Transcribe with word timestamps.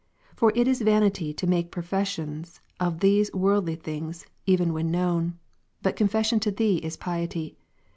For 0.35 0.51
it 0.55 0.67
is 0.67 0.81
vanity 0.81 1.31
to 1.31 1.45
make 1.45 1.69
profession 1.69 2.43
of 2.79 3.01
these 3.01 3.31
worldly 3.33 3.75
things 3.75 4.25
even 4.47 4.73
when 4.73 4.89
known; 4.89 5.37
but 5.83 5.95
confession 5.95 6.39
to 6.39 6.49
Thee 6.49 6.77
is 6.77 6.97
piety. 6.97 7.55